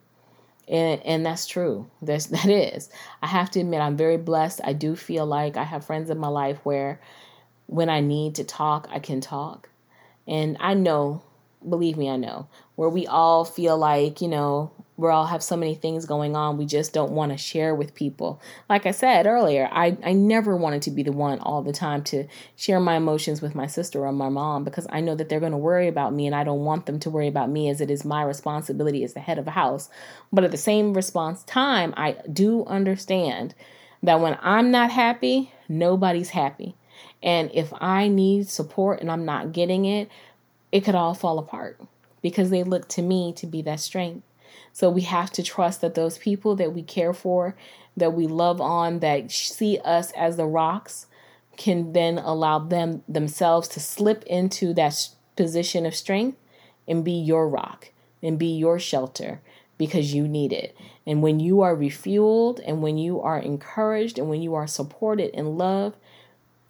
[0.68, 1.88] And, and that's true.
[2.02, 2.90] That's that is.
[3.22, 4.60] I have to admit I'm very blessed.
[4.64, 7.00] I do feel like I have friends in my life where
[7.66, 9.68] when I need to talk, I can talk.
[10.26, 11.22] And I know,
[11.68, 15.56] believe me, I know, where we all feel like, you know, we all have so
[15.56, 18.40] many things going on we just don't want to share with people.
[18.68, 22.02] Like i said earlier I, I never wanted to be the one all the time
[22.04, 25.40] to share my emotions with my sister or my mom because i know that they're
[25.40, 27.80] going to worry about me and i don't want them to worry about me as
[27.80, 29.88] it is my responsibility as the head of a house.
[30.32, 33.54] But at the same response time i do understand
[34.02, 36.74] that when i'm not happy nobody's happy.
[37.22, 40.08] And if i need support and i'm not getting it
[40.72, 41.80] it could all fall apart
[42.22, 44.22] because they look to me to be that strength
[44.76, 47.56] so we have to trust that those people that we care for,
[47.96, 51.06] that we love on, that see us as the rocks,
[51.56, 56.36] can then allow them themselves to slip into that position of strength
[56.86, 57.90] and be your rock
[58.22, 59.40] and be your shelter
[59.78, 60.76] because you need it.
[61.06, 65.30] And when you are refueled and when you are encouraged and when you are supported
[65.32, 65.96] and loved,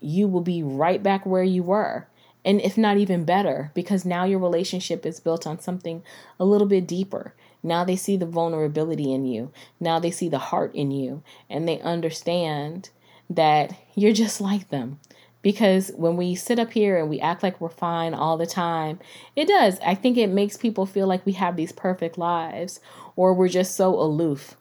[0.01, 2.07] you will be right back where you were.
[2.45, 6.05] And if not even better, because now your relationship is built on something
[6.39, 7.35] a little bit deeper.
[7.67, 9.53] Now they see the vulnerability in you.
[9.81, 11.23] Now they see the heart in you.
[11.51, 12.91] And they understand
[13.29, 15.01] that you're just like them.
[15.43, 18.99] Because when we sit up here and we act like we're fine all the time,
[19.37, 19.79] it does.
[19.85, 22.81] I think it makes people feel like we have these perfect lives
[23.17, 24.57] or we're just so aloof.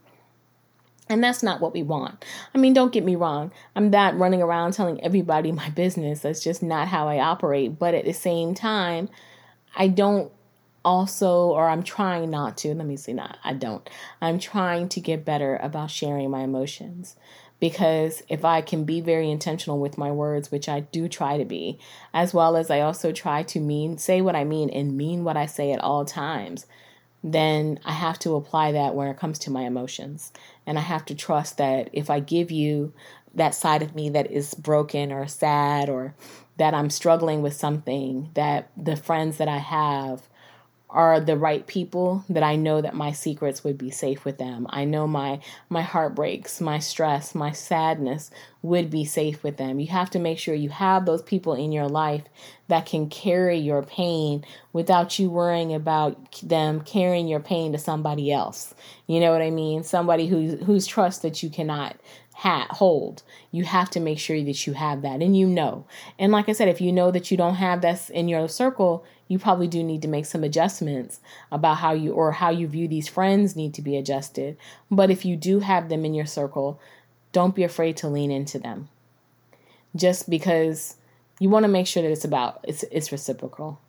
[1.08, 2.26] And that's not what we want.
[2.54, 3.52] I mean, don't get me wrong.
[3.76, 6.22] I'm not running around telling everybody my business.
[6.22, 7.78] That's just not how I operate.
[7.78, 9.10] But at the same time,
[9.76, 10.32] I don't
[10.86, 13.90] also, or I'm trying not to, let me see, not, I don't.
[14.22, 17.16] I'm trying to get better about sharing my emotions
[17.60, 21.46] because if I can be very intentional with my words, which I do try to
[21.46, 21.80] be,
[22.14, 25.38] as well as I also try to mean, say what I mean and mean what
[25.38, 26.68] I say at all times,
[27.24, 30.32] then I have to apply that when it comes to my emotions.
[30.68, 32.94] And I have to trust that if I give you
[33.34, 36.14] that side of me that is broken or sad or
[36.58, 40.30] that I'm struggling with something, that the friends that I have
[40.96, 44.66] are the right people that I know that my secrets would be safe with them.
[44.70, 48.32] I know my my heartbreaks, my stress, my sadness
[48.62, 49.80] would be safe with them.
[49.80, 52.24] You have to make sure you have those people in your life
[52.70, 58.32] that can carry your pain without you worrying about them carrying your pain to somebody
[58.32, 58.74] else.
[59.06, 59.84] You know what I mean?
[59.84, 61.98] Somebody who's whose trust that you cannot
[62.36, 63.24] ha- hold.
[63.52, 65.86] You have to make sure that you have that and you know.
[66.20, 69.06] And like I said, if you know that you don't have that in your circle,
[69.30, 72.90] you probably do need to make some adjustments about how you or how you view
[72.90, 74.58] these friends need to be adjusted.
[74.92, 76.80] But if you do have them in your circle,
[77.32, 78.90] don't be afraid to lean into them.
[79.96, 80.98] Just because
[81.40, 83.80] you want to make sure that it's about it's it's reciprocal.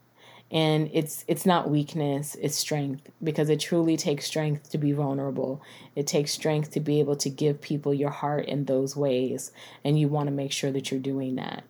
[0.51, 5.61] And it's it's not weakness, it's strength because it truly takes strength to be vulnerable.
[5.97, 9.51] It takes strength to be able to give people your heart in those ways
[9.85, 11.65] and you want to make sure that you're doing that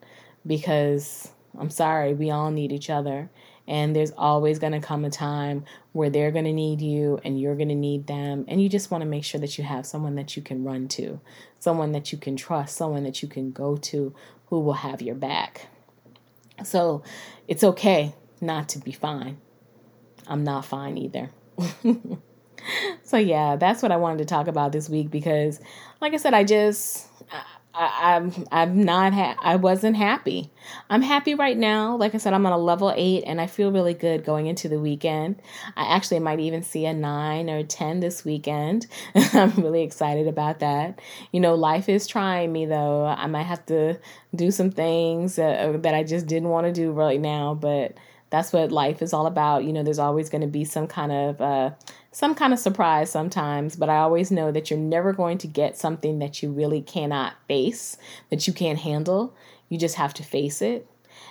[0.46, 3.30] because I'm sorry, we all need each other
[3.66, 7.40] and there's always going to come a time where they're going to need you and
[7.40, 8.44] you're going to need them.
[8.46, 10.86] And you just want to make sure that you have someone that you can run
[10.88, 11.20] to,
[11.58, 14.14] someone that you can trust, someone that you can go to
[14.46, 15.68] who will have your back.
[16.62, 17.02] So
[17.48, 19.38] it's okay not to be fine.
[20.26, 21.30] I'm not fine either.
[23.02, 25.60] so yeah, that's what I wanted to talk about this week because
[26.00, 27.08] like I said I just
[27.76, 30.50] I, am I'm, I'm not ha- I wasn't happy.
[30.88, 31.96] I'm happy right now.
[31.96, 34.68] Like I said, I'm on a level eight, and I feel really good going into
[34.68, 35.42] the weekend.
[35.76, 38.86] I actually might even see a nine or ten this weekend.
[39.14, 41.00] I'm really excited about that.
[41.32, 43.04] You know, life is trying me though.
[43.04, 43.98] I might have to
[44.34, 47.96] do some things uh, that I just didn't want to do right now, but
[48.30, 49.64] that's what life is all about.
[49.64, 51.70] You know, there's always going to be some kind of uh,
[52.10, 55.76] some kind of surprise sometimes, but I always know that you're never going to get
[55.76, 57.96] something that you really cannot face,
[58.30, 59.34] that you can't handle.
[59.68, 60.88] You just have to face it.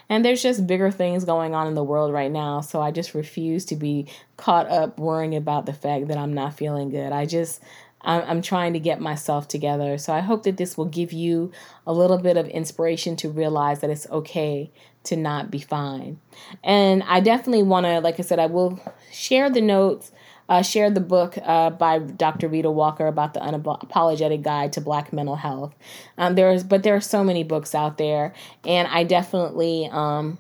[0.10, 2.62] And there's just bigger things going on in the world right now.
[2.62, 6.58] So I just refuse to be caught up worrying about the fact that I'm not
[6.58, 7.12] feeling good.
[7.12, 7.62] I just,
[8.06, 9.97] I'm, trying to get myself together.
[9.97, 11.51] So I hope that this will give you
[11.88, 14.72] a little bit of inspiration to realize that it's okay
[15.06, 16.20] to not be fine.
[16.64, 18.80] And I definitely want to, like I said, I will
[19.12, 20.12] share the notes
[20.47, 22.49] uh, shared the book uh, by Dr.
[22.49, 25.76] Rheeda Walker about the unapologetic guide to Black mental health.
[26.18, 28.34] Um, there's, but there are so many books out there,
[28.64, 30.38] and I definitely um,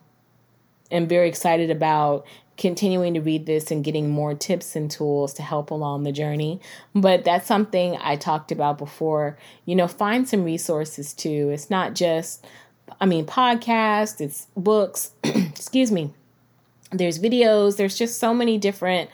[0.91, 2.25] am very excited about
[2.57, 6.61] continuing to read this and getting more tips and tools to help along the journey.
[6.93, 9.37] But that's something I talked about before.
[9.65, 11.49] You know, find some resources too.
[11.51, 12.45] It's not just,
[12.99, 16.13] I mean, podcasts, it's books, excuse me.
[16.91, 19.09] There's videos, there's just so many different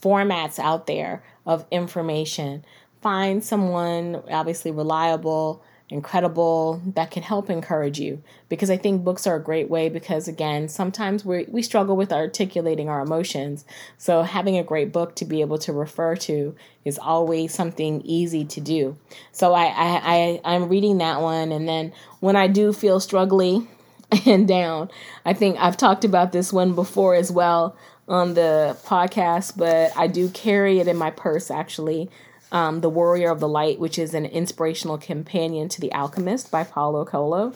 [0.00, 2.64] formats out there of information.
[3.02, 8.22] Find someone obviously reliable, incredible that can help encourage you.
[8.48, 12.12] Because I think books are a great way because again sometimes we we struggle with
[12.12, 13.64] articulating our emotions.
[13.96, 18.44] So having a great book to be able to refer to is always something easy
[18.44, 18.96] to do.
[19.32, 21.52] So I I, I I'm reading that one.
[21.52, 23.68] And then when I do feel struggling
[24.26, 24.90] and down
[25.24, 27.76] I think I've talked about this one before as well
[28.08, 32.10] on the podcast, but I do carry it in my purse actually.
[32.50, 36.64] Um, the Warrior of the Light, which is an inspirational companion to The Alchemist by
[36.64, 37.54] Paulo Coelho.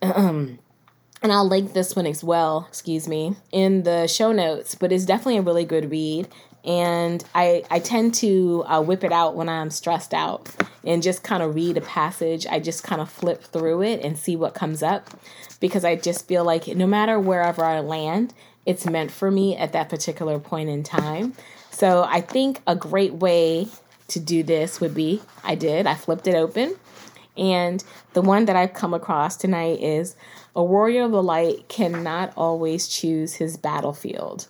[1.22, 5.04] And I'll link this one as well, excuse me, in the show notes, but it's
[5.04, 6.26] definitely a really good read.
[6.64, 10.48] And I, I tend to uh, whip it out when I'm stressed out
[10.84, 12.44] and just kind of read a passage.
[12.48, 15.10] I just kind of flip through it and see what comes up
[15.60, 18.34] because I just feel like no matter wherever I land,
[18.66, 21.34] it's meant for me at that particular point in time.
[21.82, 23.66] So I think a great way
[24.06, 26.76] to do this would be I did, I flipped it open.
[27.36, 30.14] And the one that I've come across tonight is
[30.54, 34.46] a warrior of the light cannot always choose his battlefield.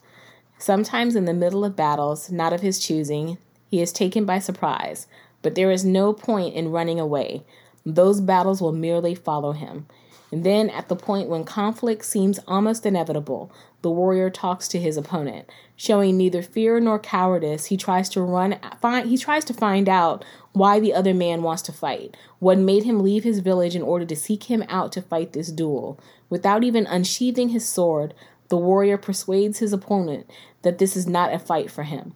[0.59, 3.39] Sometimes in the middle of battles, not of his choosing,
[3.71, 5.07] he is taken by surprise,
[5.41, 7.45] but there is no point in running away.
[7.87, 9.87] Those battles will merely follow him.
[10.33, 13.53] And then, at the point when conflict seems almost inevitable,
[13.83, 17.67] the warrior talks to his opponent, showing neither fear nor cowardice.
[17.67, 21.61] He tries to run find he tries to find out why the other man wants
[21.63, 22.17] to fight.
[22.39, 25.53] What made him leave his village in order to seek him out to fight this
[25.53, 26.01] duel.
[26.31, 28.15] Without even unsheathing his sword,
[28.49, 30.31] the warrior persuades his opponent
[30.63, 32.15] that this is not a fight for him.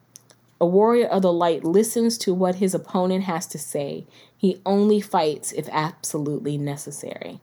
[0.59, 4.07] A warrior of the light listens to what his opponent has to say.
[4.35, 7.41] He only fights if absolutely necessary.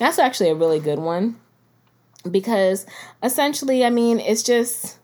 [0.00, 1.36] That's actually a really good one
[2.28, 2.86] because
[3.22, 4.98] essentially, I mean, it's just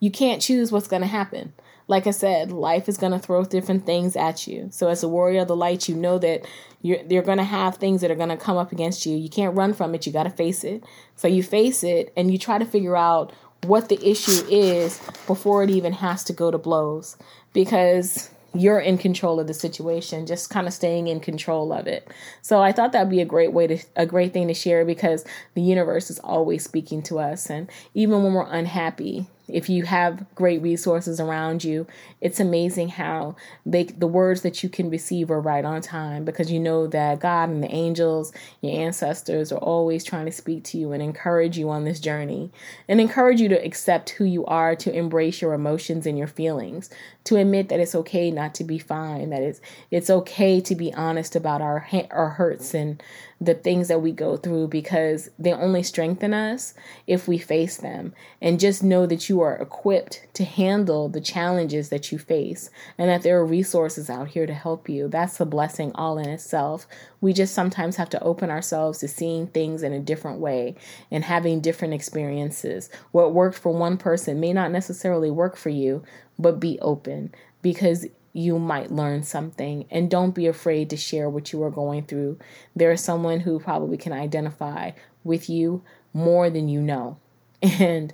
[0.00, 1.52] you can't choose what's going to happen.
[1.86, 4.66] Like I said, life is going to throw different things at you.
[4.72, 6.44] So, as a warrior of the light, you know that
[6.80, 9.16] you're, you're going to have things that are going to come up against you.
[9.16, 10.06] You can't run from it.
[10.06, 10.82] You got to face it.
[11.14, 13.32] So, you face it and you try to figure out
[13.62, 17.16] what the issue is before it even has to go to blows.
[17.52, 22.08] Because you're in control of the situation, just kind of staying in control of it.
[22.42, 25.24] So I thought that'd be a great way to a great thing to share because
[25.54, 30.24] the universe is always speaking to us and even when we're unhappy, if you have
[30.34, 31.86] great resources around you,
[32.20, 33.36] it's amazing how
[33.66, 37.20] they the words that you can receive are right on time because you know that
[37.20, 38.32] God and the angels,
[38.62, 42.50] your ancestors are always trying to speak to you and encourage you on this journey
[42.88, 46.88] and encourage you to accept who you are, to embrace your emotions and your feelings,
[47.24, 50.92] to admit that it's okay not to be fine, that it's it's okay to be
[50.94, 53.02] honest about our our hurts and
[53.44, 56.74] the things that we go through because they only strengthen us
[57.06, 58.14] if we face them.
[58.40, 63.08] And just know that you are equipped to handle the challenges that you face and
[63.08, 65.08] that there are resources out here to help you.
[65.08, 66.86] That's a blessing all in itself.
[67.20, 70.76] We just sometimes have to open ourselves to seeing things in a different way
[71.10, 72.88] and having different experiences.
[73.12, 76.02] What worked for one person may not necessarily work for you,
[76.38, 81.52] but be open because you might learn something and don't be afraid to share what
[81.52, 82.38] you are going through.
[82.74, 85.82] There is someone who probably can identify with you
[86.12, 87.18] more than you know.
[87.62, 88.12] And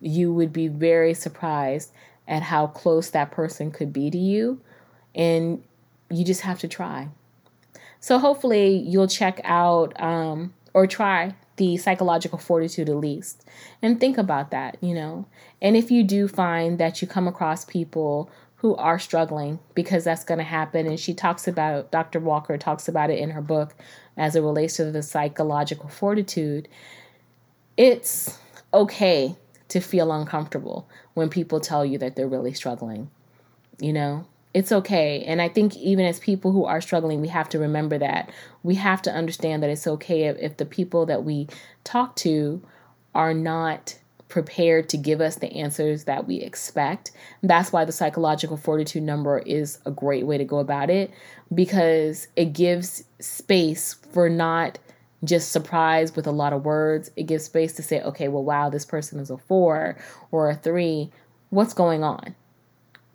[0.00, 1.92] you would be very surprised
[2.28, 4.60] at how close that person could be to you.
[5.14, 5.62] And
[6.10, 7.08] you just have to try.
[8.00, 13.48] So hopefully you'll check out um, or try the psychological fortitude at least
[13.80, 15.26] and think about that, you know.
[15.62, 20.24] And if you do find that you come across people who are struggling because that's
[20.24, 20.86] going to happen.
[20.86, 22.20] And she talks about, Dr.
[22.20, 23.74] Walker talks about it in her book
[24.16, 26.68] as it relates to the psychological fortitude.
[27.76, 28.38] It's
[28.72, 29.36] okay
[29.68, 33.10] to feel uncomfortable when people tell you that they're really struggling.
[33.78, 35.22] You know, it's okay.
[35.24, 38.30] And I think even as people who are struggling, we have to remember that.
[38.62, 41.48] We have to understand that it's okay if, if the people that we
[41.84, 42.62] talk to
[43.14, 43.98] are not
[44.28, 47.12] prepared to give us the answers that we expect.
[47.42, 51.12] That's why the psychological fortitude number is a great way to go about it
[51.54, 54.78] because it gives space for not
[55.26, 57.10] just surprised with a lot of words.
[57.16, 59.96] It gives space to say, okay, well, wow, this person is a four
[60.30, 61.10] or a three.
[61.50, 62.34] What's going on?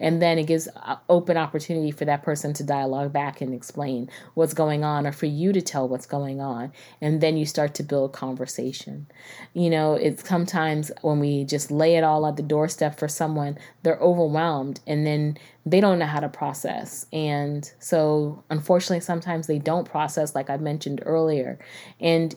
[0.02, 4.10] And then it gives uh, open opportunity for that person to dialogue back and explain
[4.34, 6.74] what's going on or for you to tell what's going on.
[7.00, 9.08] And then you start to build conversation.
[9.54, 13.58] You know it's sometimes when we just lay it all at the doorstep for someone
[13.84, 17.06] they're overwhelmed and then they don't know how to process.
[17.14, 21.60] And so unfortunately sometimes they don't process like i mentioned earlier.
[22.00, 22.36] And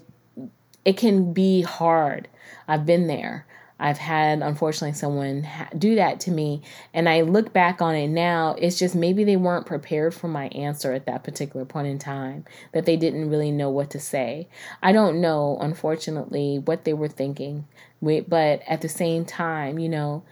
[0.85, 2.29] it can be hard.
[2.69, 3.47] I've been there
[3.79, 5.47] I've had, unfortunately, someone
[5.77, 6.63] do that to me.
[6.93, 10.47] And I look back on it now, it's just maybe they weren't prepared for my
[10.49, 14.49] answer at that particular point in time, that they didn't really know what to say.
[14.83, 17.67] I don't know, unfortunately, what they were thinking.
[18.01, 20.23] But at the same time, you know,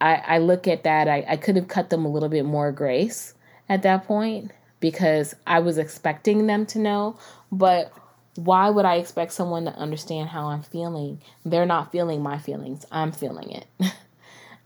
[0.00, 2.70] I, I look at that, I, I could have cut them a little bit more
[2.70, 3.34] grace
[3.68, 7.18] at that point because I was expecting them to know.
[7.50, 7.92] But
[8.38, 11.20] why would I expect someone to understand how I'm feeling?
[11.44, 12.86] They're not feeling my feelings.
[12.92, 13.66] I'm feeling it.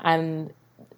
[0.01, 0.53] and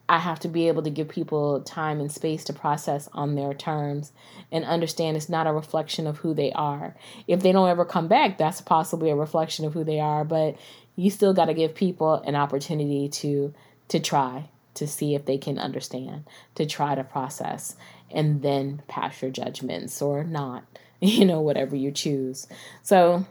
[0.09, 3.55] I have to be able to give people time and space to process on their
[3.55, 4.11] terms
[4.51, 6.97] and understand it's not a reflection of who they are.
[7.29, 10.57] If they don't ever come back, that's possibly a reflection of who they are, but
[10.97, 13.55] you still got to give people an opportunity to
[13.87, 16.25] to try to see if they can understand,
[16.57, 17.77] to try to process
[18.11, 20.64] and then pass your judgments or not.
[21.09, 22.46] you know, whatever you choose.
[22.82, 23.26] So,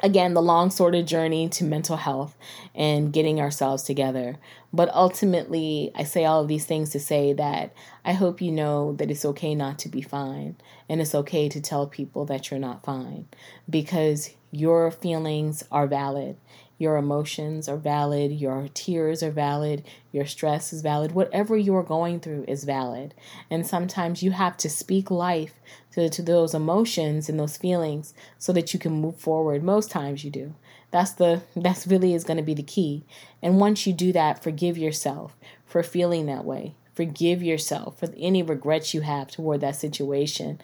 [0.00, 2.34] again, the long sort of journey to mental health
[2.74, 4.38] and getting ourselves together.
[4.72, 7.74] But ultimately, I say all of these things to say that
[8.06, 10.56] I hope you know that it's okay not to be fine.
[10.88, 13.26] And it's okay to tell people that you're not fine
[13.68, 16.36] because your feelings are valid
[16.82, 22.18] your emotions are valid, your tears are valid, your stress is valid, whatever you're going
[22.18, 23.14] through is valid.
[23.48, 25.54] And sometimes you have to speak life
[25.92, 29.62] to, to those emotions and those feelings so that you can move forward.
[29.62, 30.54] Most times you do.
[30.90, 33.04] That's the that's really is going to be the key.
[33.40, 36.74] And once you do that, forgive yourself for feeling that way.
[36.94, 40.60] Forgive yourself for any regrets you have toward that situation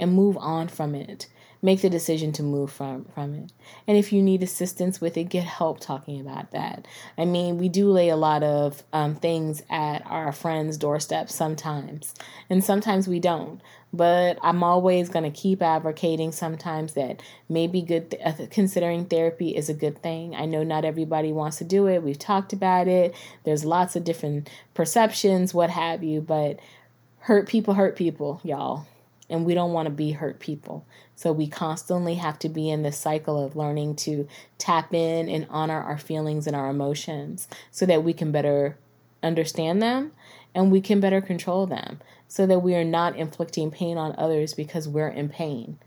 [0.00, 1.28] and move on from it
[1.60, 3.52] make the decision to move from from it.
[3.86, 6.86] And if you need assistance with it, get help talking about that.
[7.16, 12.14] I mean, we do lay a lot of um, things at our friends' doorsteps sometimes,
[12.48, 13.60] and sometimes we don't.
[13.90, 19.56] But I'm always going to keep advocating sometimes that maybe good th- uh, considering therapy
[19.56, 20.34] is a good thing.
[20.34, 22.02] I know not everybody wants to do it.
[22.02, 23.14] We've talked about it.
[23.44, 26.60] There's lots of different perceptions, what have you, but
[27.20, 28.86] hurt people hurt people, y'all
[29.30, 30.86] and we don't want to be hurt people.
[31.14, 34.26] So we constantly have to be in this cycle of learning to
[34.56, 38.78] tap in and honor our feelings and our emotions so that we can better
[39.22, 40.12] understand them
[40.54, 44.54] and we can better control them so that we are not inflicting pain on others
[44.54, 45.78] because we're in pain.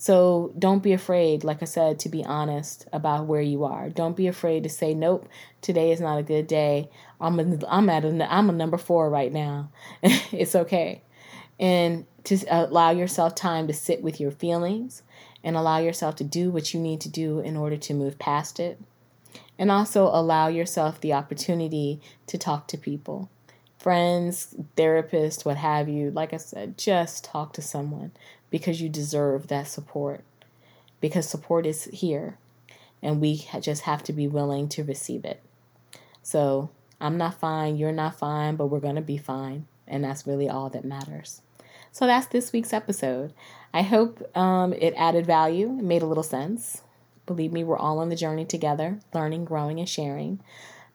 [0.00, 3.90] So don't be afraid, like I said, to be honest about where you are.
[3.90, 5.28] Don't be afraid to say, "Nope,
[5.60, 6.88] today is not a good day.
[7.20, 9.70] I'm a, I'm at a, I'm a number four right now.
[10.02, 11.02] it's okay."
[11.58, 15.02] And to uh, allow yourself time to sit with your feelings
[15.42, 18.60] and allow yourself to do what you need to do in order to move past
[18.60, 18.80] it.
[19.58, 23.28] And also allow yourself the opportunity to talk to people
[23.78, 26.10] friends, therapists, what have you.
[26.10, 28.10] Like I said, just talk to someone
[28.50, 30.24] because you deserve that support.
[31.00, 32.36] Because support is here
[33.02, 35.40] and we just have to be willing to receive it.
[36.22, 39.66] So I'm not fine, you're not fine, but we're going to be fine.
[39.86, 41.40] And that's really all that matters.
[41.92, 43.32] So that's this week's episode.
[43.72, 46.82] I hope um, it added value, made a little sense.
[47.26, 50.40] Believe me, we're all on the journey together, learning, growing, and sharing.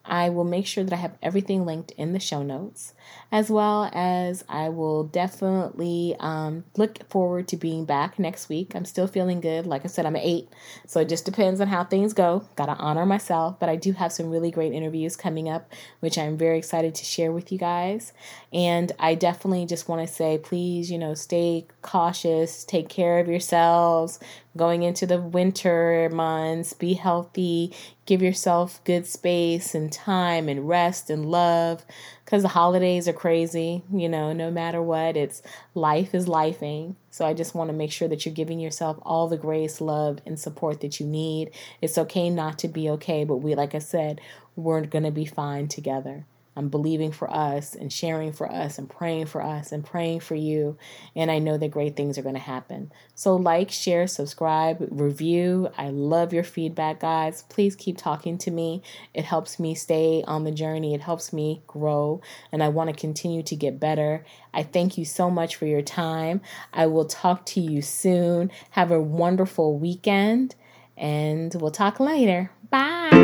[0.06, 2.94] I will make sure that I have everything linked in the show notes,
[3.32, 8.76] as well as I will definitely um, look forward to being back next week.
[8.76, 9.66] I'm still feeling good.
[9.66, 10.50] Like I said, I'm an eight,
[10.86, 12.46] so it just depends on how things go.
[12.58, 16.18] Got to honor myself, but I do have some really great interviews coming up, which
[16.18, 18.12] I'm very excited to share with you guys.
[18.52, 23.30] And I definitely just want to say, please, you know, stay cautious, take care of
[23.30, 24.20] yourselves,
[24.56, 26.74] going into the winter months.
[26.74, 27.74] Be healthy.
[28.06, 31.86] Give yourself good space and time and rest and love
[32.26, 33.84] because the holidays are crazy.
[33.92, 35.42] You know, no matter what, it's
[35.74, 36.92] life is lifing.
[36.92, 36.94] Eh?
[37.12, 40.20] So I just want to make sure that you're giving yourself all the grace, love,
[40.26, 41.52] and support that you need.
[41.82, 44.20] It's okay not to be okay, but we, like I said,
[44.56, 46.26] we're going to be fine together.
[46.56, 50.36] I'm believing for us and sharing for us and praying for us and praying for
[50.36, 50.78] you.
[51.16, 52.92] And I know that great things are going to happen.
[53.16, 55.70] So, like, share, subscribe, review.
[55.78, 57.44] I love your feedback, guys.
[57.50, 58.84] Please keep talking to me.
[59.14, 62.96] It helps me stay on the journey, it helps me grow, and I want to
[62.96, 64.26] continue to get better.
[64.54, 66.42] I thank you so much for your time.
[66.72, 68.52] I will talk to you soon.
[68.72, 70.56] Have a wonderful weekend,
[70.98, 72.52] and we'll talk later.
[72.70, 73.23] Bye.